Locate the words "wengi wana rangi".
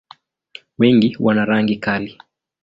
0.77-1.75